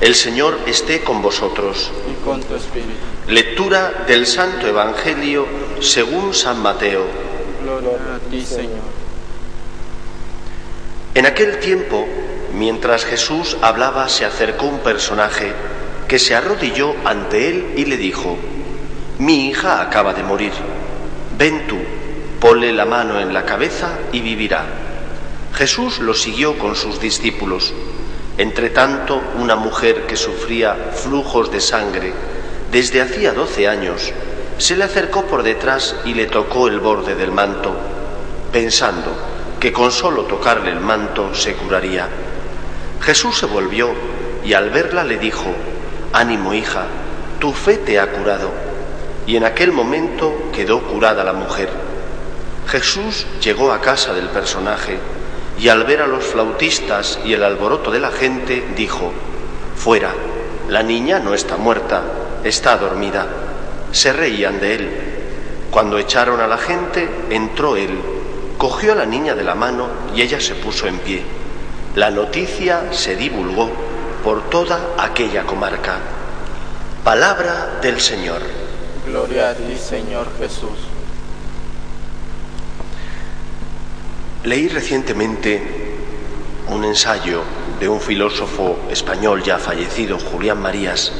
[0.00, 1.90] El Señor esté con vosotros.
[2.08, 2.92] y con tu espíritu.
[3.26, 5.44] Lectura del Santo Evangelio
[5.80, 7.04] según San Mateo.
[7.64, 8.98] Gloria a ti, Señor.
[11.14, 12.06] En aquel tiempo,
[12.54, 15.52] mientras Jesús hablaba, se acercó un personaje
[16.06, 18.38] que se arrodilló ante él y le dijo,
[19.18, 20.52] Mi hija acaba de morir.
[21.36, 21.76] Ven tú,
[22.40, 24.64] ponle la mano en la cabeza y vivirá.
[25.54, 27.74] Jesús lo siguió con sus discípulos.
[28.38, 32.12] Entre tanto, una mujer que sufría flujos de sangre
[32.70, 34.12] desde hacía doce años
[34.58, 37.74] se le acercó por detrás y le tocó el borde del manto,
[38.52, 39.10] pensando
[39.58, 42.06] que con solo tocarle el manto se curaría.
[43.00, 43.90] Jesús se volvió
[44.44, 45.52] y al verla le dijo,
[46.12, 46.86] Ánimo hija,
[47.40, 48.50] tu fe te ha curado.
[49.26, 51.70] Y en aquel momento quedó curada la mujer.
[52.68, 54.98] Jesús llegó a casa del personaje
[55.58, 59.12] y al ver a los flautistas y el alboroto de la gente dijo,
[59.76, 60.12] Fuera,
[60.68, 62.02] la niña no está muerta,
[62.44, 63.26] está dormida.
[63.90, 64.90] Se reían de él.
[65.70, 67.98] Cuando echaron a la gente, entró él,
[68.56, 71.22] cogió a la niña de la mano y ella se puso en pie.
[71.94, 73.70] La noticia se divulgó
[74.22, 75.98] por toda aquella comarca.
[77.02, 78.42] Palabra del Señor.
[79.06, 80.97] Gloria a ti, Señor Jesús.
[84.44, 85.60] Leí recientemente
[86.68, 87.42] un ensayo
[87.80, 91.12] de un filósofo español ya fallecido, Julián Marías,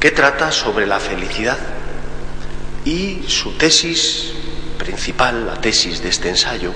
[0.00, 1.58] que trata sobre la felicidad.
[2.84, 4.32] Y su tesis
[4.78, 6.72] principal, la tesis de este ensayo,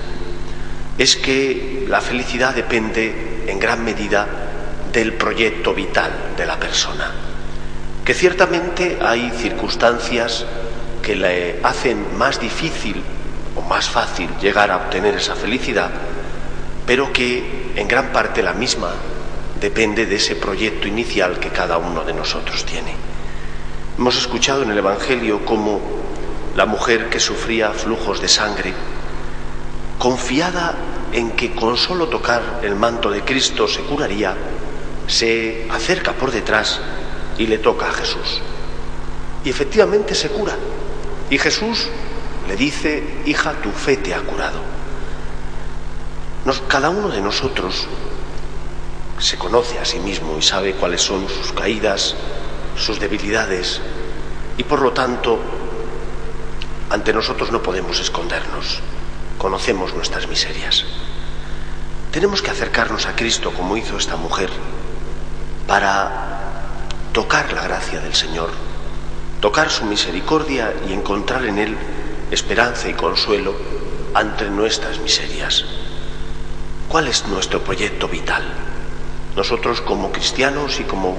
[0.97, 4.27] es que la felicidad depende en gran medida
[4.93, 7.11] del proyecto vital de la persona,
[8.05, 10.45] que ciertamente hay circunstancias
[11.01, 13.01] que le hacen más difícil
[13.55, 15.91] o más fácil llegar a obtener esa felicidad,
[16.85, 18.91] pero que en gran parte la misma
[19.59, 22.93] depende de ese proyecto inicial que cada uno de nosotros tiene.
[23.97, 25.79] Hemos escuchado en el Evangelio cómo
[26.55, 28.73] la mujer que sufría flujos de sangre,
[29.97, 30.75] confiada
[31.13, 34.35] en que con solo tocar el manto de Cristo se curaría,
[35.07, 36.79] se acerca por detrás
[37.37, 38.41] y le toca a Jesús.
[39.45, 40.55] Y efectivamente se cura.
[41.29, 41.87] Y Jesús
[42.47, 44.59] le dice, hija, tu fe te ha curado.
[46.45, 47.87] Nos, cada uno de nosotros
[49.19, 52.15] se conoce a sí mismo y sabe cuáles son sus caídas,
[52.77, 53.79] sus debilidades,
[54.57, 55.39] y por lo tanto,
[56.89, 58.79] ante nosotros no podemos escondernos,
[59.37, 60.85] conocemos nuestras miserias.
[62.11, 64.49] Tenemos que acercarnos a Cristo como hizo esta mujer
[65.65, 66.77] para
[67.13, 68.51] tocar la gracia del Señor,
[69.39, 71.77] tocar su misericordia y encontrar en Él
[72.33, 73.55] esperanza y consuelo
[74.13, 75.65] ante nuestras miserias.
[76.87, 78.43] ¿Cuál es nuestro proyecto vital?
[79.35, 81.17] Nosotros como cristianos y como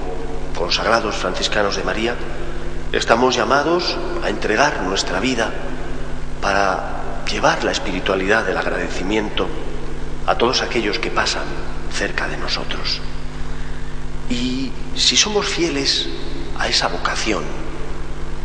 [0.57, 2.15] consagrados franciscanos de María,
[2.91, 5.51] estamos llamados a entregar nuestra vida
[6.41, 9.47] para llevar la espiritualidad del agradecimiento
[10.27, 11.43] a todos aquellos que pasan
[11.91, 13.01] cerca de nosotros.
[14.29, 16.07] Y si somos fieles
[16.57, 17.43] a esa vocación,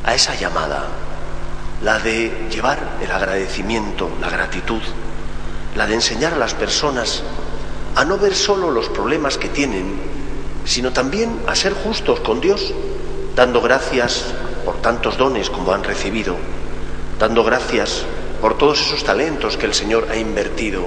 [0.04, 0.88] a esa llamada,
[1.82, 4.82] la de llevar el agradecimiento, la gratitud,
[5.76, 7.22] la de enseñar a las personas
[7.96, 9.98] a no ver solo los problemas que tienen,
[10.64, 12.72] sino también a ser justos con Dios,
[13.34, 14.26] dando gracias
[14.64, 16.36] por tantos dones como han recibido,
[17.18, 18.04] dando gracias
[18.40, 20.86] por todos esos talentos que el Señor ha invertido.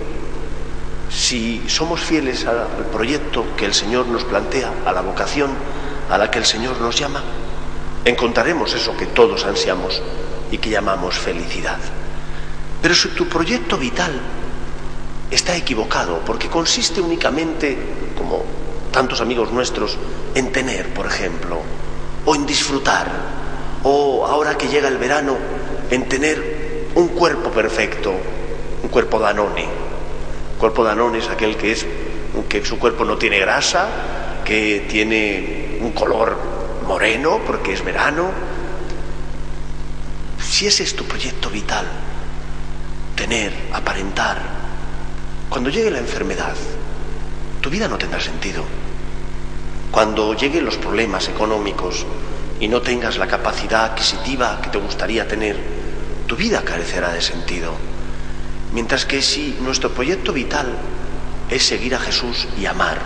[1.10, 5.52] Si somos fieles al proyecto que el Señor nos plantea, a la vocación
[6.10, 7.24] a la que el Señor nos llama,
[8.06, 10.02] encontraremos eso que todos ansiamos
[10.52, 11.78] y que llamamos felicidad.
[12.82, 14.12] Pero si tu proyecto vital
[15.32, 17.78] está equivocado porque consiste únicamente,
[18.18, 18.44] como
[18.92, 19.98] tantos amigos nuestros,
[20.36, 21.60] en tener, por ejemplo,
[22.26, 23.12] o en disfrutar,
[23.84, 25.36] o ahora que llega el verano,
[25.90, 28.14] en tener un cuerpo perfecto,
[28.82, 29.66] un cuerpo danone.
[30.60, 31.86] Cuerpo danone es aquel que es
[32.50, 33.88] que su cuerpo no tiene grasa,
[34.46, 36.38] que tiene un color
[36.88, 38.32] moreno porque es verano.
[40.64, 41.86] Si ese es tu proyecto vital,
[43.18, 44.38] tener, aparentar,
[45.50, 46.56] cuando llegue la enfermedad,
[47.60, 48.64] tu vida no tendrá sentido.
[49.92, 52.06] Cuando lleguen los problemas económicos
[52.62, 55.58] y no tengas la capacidad adquisitiva que te gustaría tener,
[56.28, 57.74] tu vida carecerá de sentido.
[58.72, 60.78] Mientras que si nuestro proyecto vital
[61.50, 63.02] es seguir a Jesús y amar,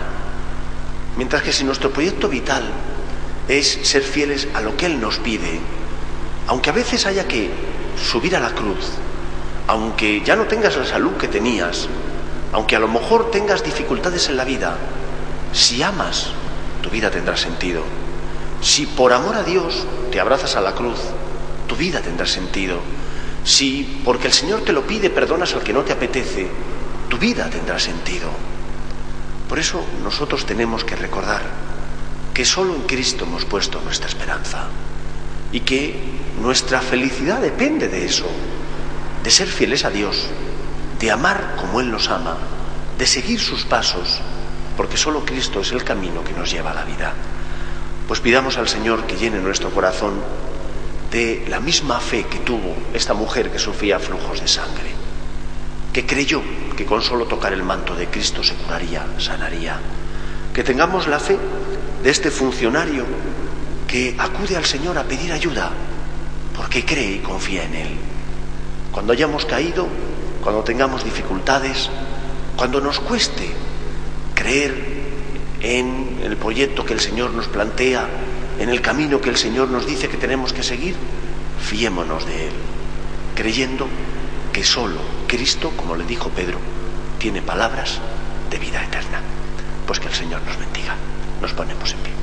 [1.16, 2.62] mientras que si nuestro proyecto vital
[3.48, 5.58] es ser fieles a lo que Él nos pide,
[6.48, 7.50] aunque a veces haya que
[8.02, 8.86] subir a la cruz,
[9.66, 11.88] aunque ya no tengas la salud que tenías,
[12.52, 14.76] aunque a lo mejor tengas dificultades en la vida,
[15.52, 16.30] si amas
[16.82, 17.82] tu vida tendrá sentido.
[18.62, 20.98] Si por amor a Dios te abrazas a la cruz,
[21.66, 22.80] tu vida tendrá sentido.
[23.44, 26.48] Si porque el Señor te lo pide perdonas al que no te apetece,
[27.10, 28.30] tu vida tendrá sentido.
[29.50, 31.42] Por eso nosotros tenemos que recordar
[32.32, 34.68] que solo en Cristo hemos puesto nuestra esperanza
[35.52, 35.94] y que
[36.40, 38.26] nuestra felicidad depende de eso,
[39.22, 40.28] de ser fieles a Dios,
[40.98, 42.36] de amar como Él nos ama,
[42.98, 44.20] de seguir sus pasos,
[44.76, 47.12] porque solo Cristo es el camino que nos lleva a la vida.
[48.06, 50.14] Pues pidamos al Señor que llene nuestro corazón
[51.10, 54.90] de la misma fe que tuvo esta mujer que sufría flujos de sangre,
[55.92, 56.42] que creyó
[56.76, 59.80] que con solo tocar el manto de Cristo se curaría, sanaría,
[60.52, 61.38] que tengamos la fe
[62.02, 63.04] de este funcionario
[63.88, 65.72] que acude al Señor a pedir ayuda,
[66.54, 67.88] porque cree y confía en Él.
[68.92, 69.88] Cuando hayamos caído,
[70.42, 71.88] cuando tengamos dificultades,
[72.54, 73.50] cuando nos cueste
[74.34, 74.98] creer
[75.60, 78.06] en el proyecto que el Señor nos plantea,
[78.60, 80.94] en el camino que el Señor nos dice que tenemos que seguir,
[81.60, 82.52] fiémonos de Él,
[83.34, 83.88] creyendo
[84.52, 86.58] que solo Cristo, como le dijo Pedro,
[87.18, 88.00] tiene palabras
[88.50, 89.20] de vida eterna.
[89.86, 90.96] Pues que el Señor nos bendiga.
[91.40, 92.17] Nos ponemos en pie.